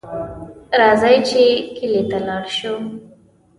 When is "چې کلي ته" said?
1.29-2.17